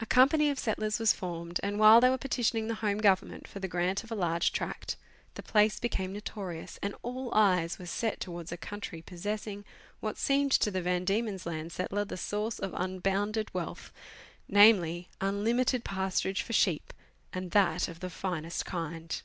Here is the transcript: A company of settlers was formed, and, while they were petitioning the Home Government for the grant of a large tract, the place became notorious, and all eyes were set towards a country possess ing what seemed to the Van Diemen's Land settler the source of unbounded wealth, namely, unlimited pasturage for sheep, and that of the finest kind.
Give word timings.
A 0.00 0.06
company 0.06 0.48
of 0.48 0.58
settlers 0.58 0.98
was 0.98 1.12
formed, 1.12 1.60
and, 1.62 1.78
while 1.78 2.00
they 2.00 2.08
were 2.08 2.16
petitioning 2.16 2.68
the 2.68 2.76
Home 2.76 2.96
Government 2.96 3.46
for 3.46 3.58
the 3.60 3.68
grant 3.68 4.02
of 4.02 4.10
a 4.10 4.14
large 4.14 4.50
tract, 4.50 4.96
the 5.34 5.42
place 5.42 5.78
became 5.78 6.14
notorious, 6.14 6.78
and 6.82 6.94
all 7.02 7.28
eyes 7.34 7.78
were 7.78 7.84
set 7.84 8.18
towards 8.18 8.50
a 8.50 8.56
country 8.56 9.02
possess 9.02 9.46
ing 9.46 9.66
what 10.00 10.16
seemed 10.16 10.52
to 10.52 10.70
the 10.70 10.80
Van 10.80 11.04
Diemen's 11.04 11.44
Land 11.44 11.70
settler 11.72 12.06
the 12.06 12.16
source 12.16 12.58
of 12.58 12.72
unbounded 12.74 13.52
wealth, 13.52 13.92
namely, 14.48 15.10
unlimited 15.20 15.84
pasturage 15.84 16.40
for 16.40 16.54
sheep, 16.54 16.94
and 17.34 17.50
that 17.50 17.88
of 17.88 18.00
the 18.00 18.08
finest 18.08 18.64
kind. 18.64 19.20